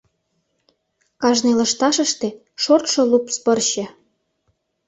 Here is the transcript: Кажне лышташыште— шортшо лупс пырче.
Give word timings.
Кажне 1.21 1.51
лышташыште— 1.59 2.29
шортшо 2.63 3.01
лупс 3.11 3.35
пырче. 3.43 3.85